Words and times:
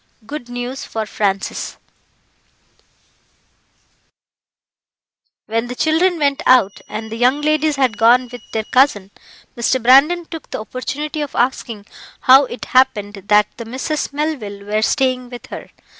Good 0.25 0.49
News 0.49 0.83
For 0.83 1.05
Francis 1.05 1.77
When 5.45 5.67
the 5.67 5.75
children 5.75 6.17
went 6.17 6.41
out, 6.47 6.81
and 6.89 7.11
the 7.11 7.17
young 7.17 7.39
ladies 7.41 7.75
had 7.75 7.99
gone 7.99 8.27
with 8.31 8.41
their 8.51 8.63
cousin, 8.71 9.11
Mr. 9.55 9.79
Brandon 9.79 10.25
took 10.25 10.49
the 10.49 10.59
opportunity 10.59 11.21
of 11.21 11.35
asking 11.35 11.85
how 12.21 12.45
it 12.45 12.65
happened 12.73 13.25
that 13.27 13.45
the 13.57 13.65
Misses 13.65 14.11
Melville 14.11 14.65
were 14.65 14.81
staying 14.81 15.29
with 15.29 15.45
her. 15.49 15.69